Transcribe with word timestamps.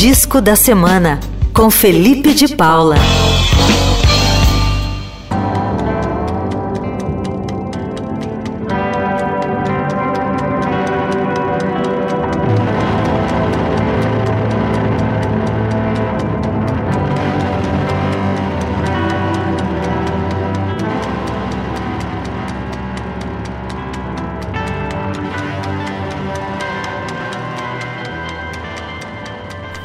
Disco 0.00 0.40
da 0.40 0.56
Semana, 0.56 1.20
com 1.52 1.70
Felipe 1.70 2.32
de 2.32 2.56
Paula. 2.56 2.96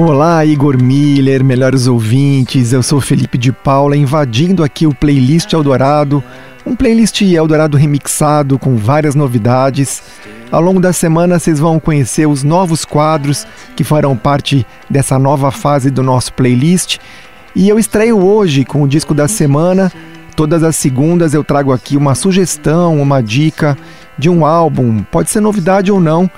Olá, 0.00 0.44
Igor 0.44 0.80
Miller, 0.80 1.42
melhores 1.42 1.88
ouvintes. 1.88 2.72
Eu 2.72 2.84
sou 2.84 3.00
Felipe 3.00 3.36
de 3.36 3.50
Paula, 3.50 3.96
invadindo 3.96 4.62
aqui 4.62 4.86
o 4.86 4.94
playlist 4.94 5.52
Eldorado, 5.52 6.22
um 6.64 6.76
playlist 6.76 7.20
Eldorado 7.22 7.76
remixado 7.76 8.60
com 8.60 8.76
várias 8.76 9.16
novidades. 9.16 10.00
Ao 10.52 10.62
longo 10.62 10.78
da 10.78 10.92
semana 10.92 11.36
vocês 11.36 11.58
vão 11.58 11.80
conhecer 11.80 12.28
os 12.28 12.44
novos 12.44 12.84
quadros 12.84 13.44
que 13.74 13.82
farão 13.82 14.16
parte 14.16 14.64
dessa 14.88 15.18
nova 15.18 15.50
fase 15.50 15.90
do 15.90 16.00
nosso 16.00 16.32
playlist. 16.32 16.98
E 17.52 17.68
eu 17.68 17.76
estreio 17.76 18.24
hoje 18.24 18.64
com 18.64 18.84
o 18.84 18.88
disco 18.88 19.12
da 19.12 19.26
semana. 19.26 19.90
Todas 20.36 20.62
as 20.62 20.76
segundas 20.76 21.34
eu 21.34 21.42
trago 21.42 21.72
aqui 21.72 21.96
uma 21.96 22.14
sugestão, 22.14 23.02
uma 23.02 23.20
dica 23.20 23.76
de 24.16 24.30
um 24.30 24.46
álbum, 24.46 25.02
pode 25.02 25.28
ser 25.28 25.40
novidade 25.40 25.90
ou 25.90 26.00
não, 26.00 26.30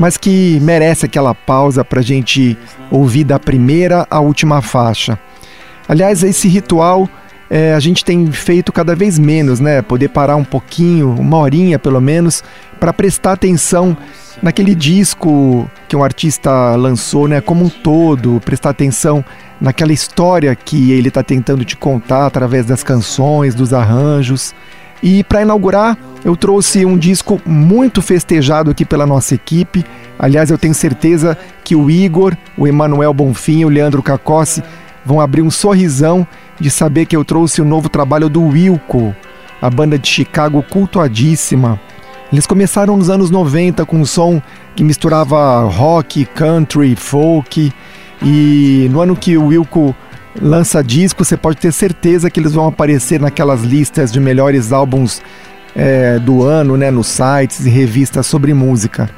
mas 0.00 0.16
que 0.16 0.58
merece 0.62 1.04
aquela 1.04 1.34
pausa 1.34 1.84
para 1.84 2.00
a 2.00 2.02
gente 2.02 2.56
ouvir 2.90 3.22
da 3.22 3.38
primeira 3.38 4.06
à 4.10 4.18
última 4.18 4.62
faixa. 4.62 5.18
Aliás, 5.86 6.22
esse 6.22 6.48
ritual 6.48 7.06
é, 7.50 7.74
a 7.74 7.80
gente 7.80 8.02
tem 8.02 8.26
feito 8.32 8.72
cada 8.72 8.94
vez 8.94 9.18
menos, 9.18 9.60
né? 9.60 9.82
Poder 9.82 10.08
parar 10.08 10.36
um 10.36 10.44
pouquinho, 10.44 11.10
uma 11.18 11.36
horinha 11.36 11.78
pelo 11.78 12.00
menos, 12.00 12.42
para 12.78 12.94
prestar 12.94 13.32
atenção 13.32 13.94
naquele 14.42 14.74
disco 14.74 15.70
que 15.86 15.94
um 15.94 16.02
artista 16.02 16.74
lançou, 16.76 17.28
né? 17.28 17.42
Como 17.42 17.66
um 17.66 17.68
todo, 17.68 18.40
prestar 18.42 18.70
atenção 18.70 19.22
naquela 19.60 19.92
história 19.92 20.56
que 20.56 20.92
ele 20.92 21.08
está 21.08 21.22
tentando 21.22 21.62
te 21.62 21.76
contar 21.76 22.24
através 22.24 22.64
das 22.64 22.82
canções, 22.82 23.54
dos 23.54 23.74
arranjos. 23.74 24.54
E 25.02 25.22
para 25.24 25.42
inaugurar, 25.42 25.98
eu 26.30 26.36
trouxe 26.36 26.86
um 26.86 26.96
disco 26.96 27.42
muito 27.44 28.00
festejado 28.00 28.70
aqui 28.70 28.84
pela 28.84 29.04
nossa 29.04 29.34
equipe. 29.34 29.84
Aliás, 30.16 30.48
eu 30.48 30.56
tenho 30.56 30.72
certeza 30.72 31.36
que 31.64 31.74
o 31.74 31.90
Igor, 31.90 32.36
o 32.56 32.68
Emanuel 32.68 33.12
Bonfim 33.12 33.58
e 33.58 33.64
o 33.64 33.68
Leandro 33.68 34.00
Cacossi 34.00 34.62
vão 35.04 35.20
abrir 35.20 35.42
um 35.42 35.50
sorrisão 35.50 36.24
de 36.60 36.70
saber 36.70 37.06
que 37.06 37.16
eu 37.16 37.24
trouxe 37.24 37.60
o 37.60 37.64
novo 37.64 37.88
trabalho 37.88 38.28
do 38.28 38.44
Wilco, 38.44 39.12
a 39.60 39.68
banda 39.68 39.98
de 39.98 40.06
Chicago 40.06 40.62
cultuadíssima. 40.62 41.80
Eles 42.32 42.46
começaram 42.46 42.96
nos 42.96 43.10
anos 43.10 43.28
90 43.28 43.84
com 43.84 43.96
um 43.96 44.04
som 44.04 44.40
que 44.76 44.84
misturava 44.84 45.64
rock, 45.64 46.26
country, 46.26 46.94
folk. 46.94 47.72
E 48.22 48.86
no 48.88 49.00
ano 49.00 49.16
que 49.16 49.36
o 49.36 49.46
Wilco 49.46 49.96
lança 50.40 50.80
disco, 50.80 51.24
você 51.24 51.36
pode 51.36 51.56
ter 51.56 51.72
certeza 51.72 52.30
que 52.30 52.38
eles 52.38 52.52
vão 52.52 52.68
aparecer 52.68 53.18
naquelas 53.18 53.62
listas 53.62 54.12
de 54.12 54.20
melhores 54.20 54.72
álbuns 54.72 55.20
é, 55.80 56.18
do 56.18 56.42
ano, 56.42 56.76
né, 56.76 56.90
nos 56.90 57.06
sites 57.06 57.64
e 57.64 57.70
revistas 57.70 58.26
sobre 58.26 58.52
música. 58.52 59.08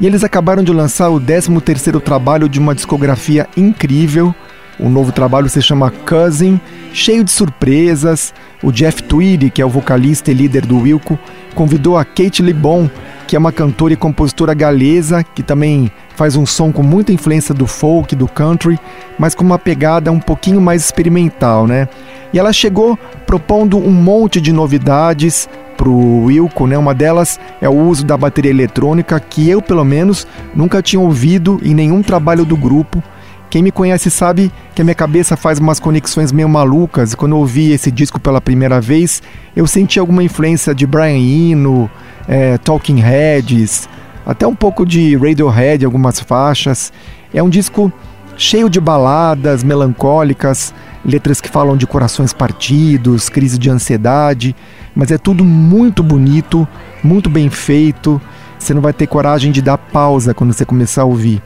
E 0.00 0.06
eles 0.06 0.22
acabaram 0.22 0.62
de 0.62 0.72
lançar 0.72 1.10
o 1.10 1.20
13º 1.20 2.00
trabalho 2.00 2.48
de 2.48 2.60
uma 2.60 2.72
discografia 2.72 3.48
incrível. 3.56 4.32
O 4.78 4.88
novo 4.88 5.10
trabalho 5.10 5.48
se 5.48 5.60
chama 5.60 5.90
Cousin, 5.90 6.60
cheio 6.92 7.24
de 7.24 7.32
surpresas. 7.32 8.32
O 8.62 8.70
Jeff 8.70 9.02
Tweedy, 9.02 9.50
que 9.50 9.60
é 9.60 9.66
o 9.66 9.68
vocalista 9.68 10.30
e 10.30 10.34
líder 10.34 10.64
do 10.66 10.78
Wilco, 10.78 11.18
convidou 11.52 11.98
a 11.98 12.04
Kate 12.04 12.42
Libon, 12.42 12.88
que 13.26 13.34
é 13.34 13.38
uma 13.38 13.52
cantora 13.52 13.92
e 13.92 13.96
compositora 13.96 14.54
galesa, 14.54 15.24
que 15.24 15.42
também 15.42 15.90
faz 16.14 16.36
um 16.36 16.46
som 16.46 16.70
com 16.70 16.82
muita 16.82 17.12
influência 17.12 17.52
do 17.52 17.66
folk, 17.66 18.14
do 18.14 18.28
country, 18.28 18.78
mas 19.18 19.34
com 19.34 19.44
uma 19.44 19.58
pegada 19.58 20.12
um 20.12 20.20
pouquinho 20.20 20.60
mais 20.60 20.84
experimental, 20.84 21.66
né? 21.66 21.88
E 22.32 22.38
ela 22.38 22.52
chegou 22.52 22.98
propondo 23.26 23.78
um 23.78 23.92
monte 23.92 24.40
de 24.40 24.52
novidades, 24.52 25.48
para 25.84 25.90
o 25.90 26.24
Wilco, 26.24 26.66
né? 26.66 26.78
Uma 26.78 26.94
delas 26.94 27.38
é 27.60 27.68
o 27.68 27.72
uso 27.72 28.06
da 28.06 28.16
bateria 28.16 28.50
eletrônica, 28.50 29.20
que 29.20 29.50
eu, 29.50 29.60
pelo 29.60 29.84
menos, 29.84 30.26
nunca 30.54 30.80
tinha 30.80 30.98
ouvido 30.98 31.60
em 31.62 31.74
nenhum 31.74 32.02
trabalho 32.02 32.44
do 32.46 32.56
grupo. 32.56 33.02
Quem 33.50 33.62
me 33.62 33.70
conhece 33.70 34.10
sabe 34.10 34.50
que 34.74 34.80
a 34.80 34.84
minha 34.84 34.94
cabeça 34.94 35.36
faz 35.36 35.58
umas 35.58 35.78
conexões 35.78 36.32
meio 36.32 36.48
malucas. 36.48 37.12
E 37.12 37.16
quando 37.16 37.32
eu 37.32 37.38
ouvi 37.38 37.70
esse 37.70 37.90
disco 37.90 38.18
pela 38.18 38.40
primeira 38.40 38.80
vez, 38.80 39.22
eu 39.54 39.66
senti 39.66 40.00
alguma 40.00 40.24
influência 40.24 40.74
de 40.74 40.86
Brian 40.86 41.18
Eno, 41.18 41.90
é, 42.26 42.56
Talking 42.56 43.00
Heads, 43.00 43.86
até 44.24 44.46
um 44.46 44.54
pouco 44.54 44.86
de 44.86 45.14
Radiohead, 45.16 45.84
algumas 45.84 46.18
faixas. 46.18 46.92
É 47.32 47.42
um 47.42 47.50
disco 47.50 47.92
cheio 48.38 48.70
de 48.70 48.80
baladas 48.80 49.62
melancólicas, 49.62 50.74
letras 51.04 51.40
que 51.40 51.48
falam 51.48 51.76
de 51.76 51.86
corações 51.86 52.32
partidos, 52.32 53.28
crise 53.28 53.58
de 53.58 53.70
ansiedade, 53.70 54.56
mas 54.94 55.10
é 55.10 55.18
tudo 55.18 55.44
muito 55.44 56.02
bonito, 56.02 56.66
muito 57.02 57.28
bem 57.28 57.50
feito. 57.50 58.20
Você 58.58 58.72
não 58.72 58.80
vai 58.80 58.92
ter 58.92 59.06
coragem 59.06 59.52
de 59.52 59.60
dar 59.60 59.76
pausa 59.76 60.32
quando 60.32 60.52
você 60.52 60.64
começar 60.64 61.02
a 61.02 61.06
ouvir. 61.06 61.42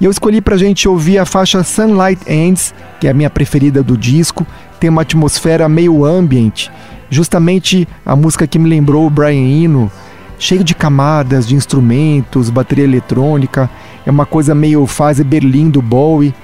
E 0.00 0.04
eu 0.04 0.10
escolhi 0.10 0.40
pra 0.40 0.56
gente 0.56 0.88
ouvir 0.88 1.18
a 1.18 1.26
faixa 1.26 1.62
Sunlight 1.62 2.22
Ends, 2.30 2.74
que 2.98 3.06
é 3.06 3.10
a 3.10 3.14
minha 3.14 3.28
preferida 3.28 3.82
do 3.82 3.98
disco, 3.98 4.46
tem 4.78 4.88
uma 4.88 5.02
atmosfera 5.02 5.68
meio 5.68 6.04
ambient, 6.04 6.68
justamente 7.10 7.86
a 8.06 8.16
música 8.16 8.46
que 8.46 8.58
me 8.58 8.68
lembrou 8.68 9.06
o 9.06 9.10
Brian 9.10 9.64
Eno, 9.64 9.92
cheio 10.38 10.64
de 10.64 10.74
camadas, 10.74 11.46
de 11.46 11.54
instrumentos, 11.54 12.48
bateria 12.48 12.84
eletrônica, 12.84 13.68
é 14.06 14.10
uma 14.10 14.24
coisa 14.24 14.54
meio 14.54 14.86
fase 14.86 15.22
Berlim 15.22 15.68
do 15.68 15.82
Bowie 15.82 16.34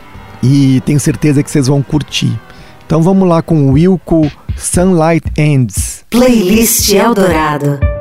e 0.42 0.82
tenho 0.84 1.00
certeza 1.00 1.42
que 1.42 1.50
vocês 1.50 1.66
vão 1.66 1.82
curtir. 1.82 2.38
Então 2.86 3.02
vamos 3.02 3.28
lá 3.28 3.42
com 3.42 3.72
Wilco 3.72 4.30
Sunlight 4.56 5.32
Ends. 5.36 6.04
Playlist 6.08 6.92
Eldorado. 6.92 7.95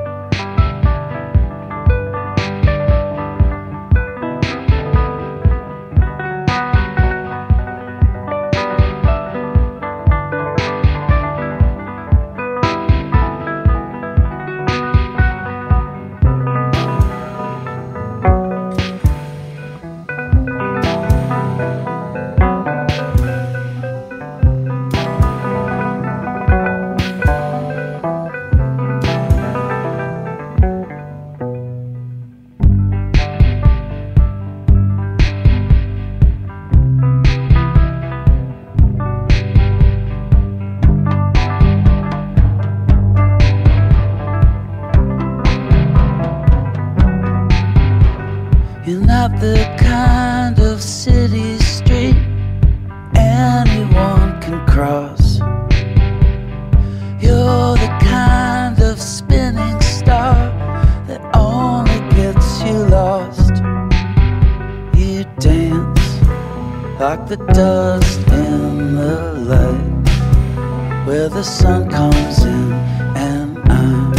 like 67.00 67.28
the 67.28 67.36
dust 67.54 68.20
in 68.30 68.96
the 68.96 69.34
light 69.52 71.06
where 71.06 71.28
the 71.28 71.44
sun 71.44 71.90
comes 71.90 72.44
in 72.44 72.72
and 73.18 73.60
I'm 73.70 74.14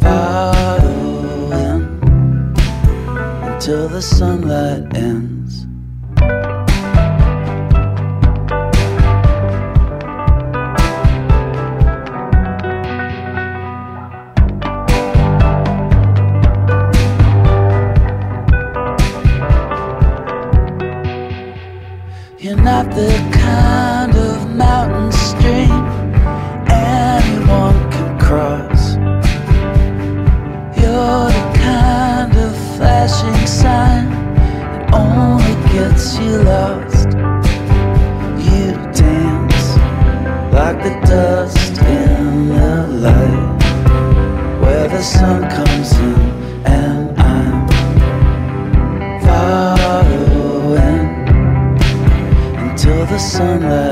following 0.00 1.82
until 3.42 3.88
the 3.88 4.00
sunlight 4.00 4.96
ends. 4.96 5.66
not 22.76 22.94
the 22.94 23.08
kind. 23.32 23.85
Sunlight 53.36 53.85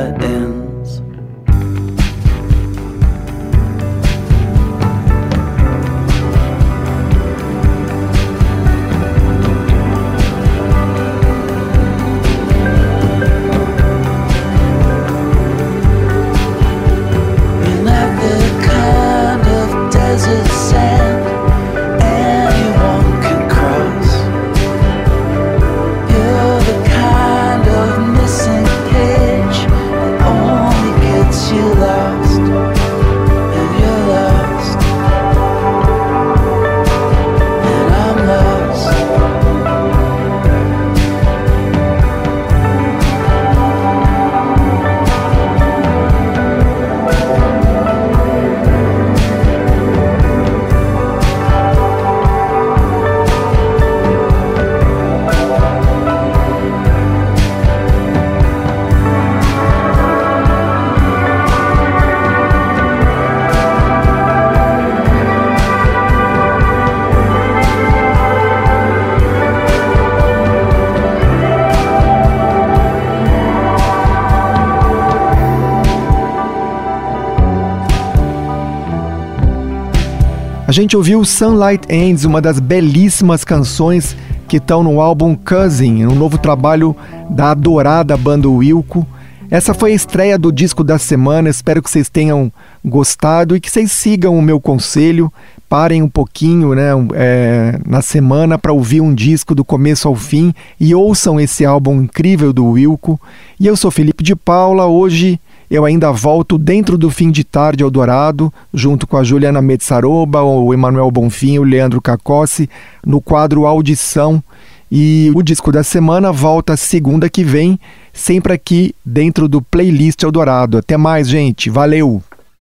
A 80.67 80.73
gente 80.73 80.97
ouviu 80.97 81.23
Sunlight 81.27 81.87
Ends, 81.93 82.25
uma 82.25 82.41
das 82.41 82.59
belíssimas 82.59 83.45
canções 83.45 84.17
que 84.49 84.57
estão 84.57 84.83
no 84.83 84.99
álbum 84.99 85.37
Cousin, 85.37 86.07
um 86.07 86.15
novo 86.15 86.39
trabalho 86.39 86.97
da 87.29 87.51
adorada 87.51 88.17
banda 88.17 88.49
Wilco. 88.49 89.07
Essa 89.51 89.75
foi 89.75 89.93
a 89.93 89.95
estreia 89.95 90.39
do 90.39 90.51
disco 90.51 90.83
da 90.83 90.99
semana, 90.99 91.51
espero 91.51 91.83
que 91.83 91.91
vocês 91.91 92.09
tenham 92.09 92.51
gostado 92.83 93.55
e 93.55 93.61
que 93.61 93.71
vocês 93.71 93.93
sigam 93.93 94.39
o 94.39 94.41
meu 94.41 94.59
conselho, 94.59 95.31
parem 95.69 96.03
um 96.03 96.09
pouquinho 96.09 96.75
né, 96.75 96.93
é, 97.13 97.79
na 97.87 98.01
semana 98.01 98.59
para 98.59 98.73
ouvir 98.73 99.03
um 99.03 99.15
disco 99.15 99.55
do 99.55 99.67
começo 99.67 100.09
ao 100.09 100.17
fim 100.17 100.55
e 100.81 100.95
ouçam 100.95 101.39
esse 101.39 101.67
álbum 101.67 102.01
incrível 102.01 102.55
do 102.55 102.71
Wilco. 102.71 103.21
E 103.61 103.67
eu 103.67 103.77
sou 103.77 103.91
Felipe 103.91 104.25
de 104.25 104.35
Paula, 104.35 104.87
hoje 104.87 105.39
eu 105.75 105.85
ainda 105.85 106.13
volto 106.13 106.57
dentro 106.57 106.97
do 106.97 107.11
fim 107.11 107.33
de 107.33 107.43
tarde 107.43 107.83
ao 107.83 107.91
Dourado, 107.91 108.53
junto 108.73 109.09
com 109.09 109.17
a 109.17 109.25
Juliana 109.25 109.61
Metsaroba, 109.61 110.41
o 110.41 110.73
Emanuel 110.73 111.11
Bonfim, 111.11 111.59
o 111.59 111.65
Leandro 111.65 112.01
Cacossi, 112.01 112.71
no 113.05 113.21
quadro 113.21 113.67
Audição. 113.67 114.41
E 114.89 115.33
o 115.35 115.43
disco 115.43 115.73
da 115.73 115.83
semana 115.83 116.31
volta 116.31 116.77
segunda 116.77 117.29
que 117.29 117.43
vem, 117.43 117.77
sempre 118.13 118.53
aqui 118.53 118.95
dentro 119.05 119.49
do 119.49 119.61
playlist 119.61 120.23
Eldorado. 120.23 120.79
Até 120.79 120.97
mais, 120.97 121.29
gente. 121.29 121.69
Valeu! 121.69 122.23